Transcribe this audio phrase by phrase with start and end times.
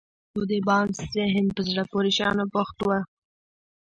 [0.31, 2.87] خو د بارنس ذهن په زړه پورې شيانو بوخت و.